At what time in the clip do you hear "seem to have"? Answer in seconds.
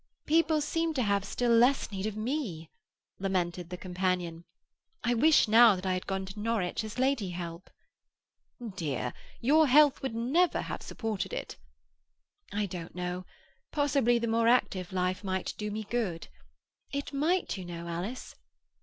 0.61-1.23